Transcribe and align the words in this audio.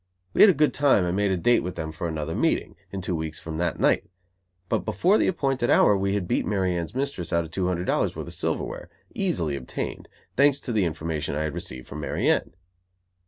We 0.33 0.41
had 0.41 0.49
a 0.49 0.55
good 0.55 0.73
time, 0.73 1.05
and 1.05 1.15
made 1.15 1.29
a 1.29 1.37
date 1.37 1.59
with 1.59 1.75
them 1.75 1.91
for 1.91 2.07
another 2.07 2.33
meeting, 2.33 2.75
in 2.91 3.01
two 3.03 3.15
weeks 3.15 3.39
from 3.39 3.59
that 3.59 3.79
night; 3.79 4.05
but 4.67 4.79
before 4.79 5.19
the 5.19 5.27
appointed 5.27 5.69
hour 5.69 5.95
we 5.95 6.15
had 6.15 6.27
beat 6.27 6.43
Mary 6.43 6.75
Anne's 6.75 6.95
mistress 6.95 7.31
out 7.31 7.43
of 7.43 7.51
two 7.51 7.67
hundred 7.67 7.85
dollars 7.85 8.15
worth 8.15 8.25
of 8.25 8.33
silverware, 8.33 8.89
easily 9.13 9.55
obtained, 9.55 10.07
thanks 10.35 10.59
to 10.61 10.71
the 10.71 10.85
information 10.85 11.35
I 11.35 11.43
had 11.43 11.53
received 11.53 11.85
from 11.87 11.99
Mary 11.99 12.27
Anne. 12.27 12.55